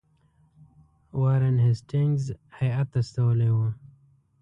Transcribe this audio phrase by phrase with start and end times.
[1.21, 2.25] وارن هیسټینګز
[2.59, 3.67] هیات استولی وو.